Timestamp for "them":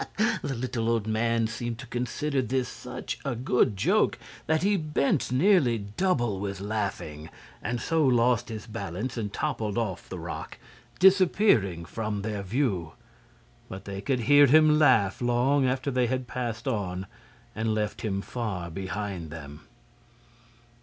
19.29-19.67